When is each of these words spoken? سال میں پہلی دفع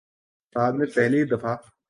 سال 0.55 0.77
میں 0.77 0.87
پہلی 0.95 1.23
دفع 1.23 1.53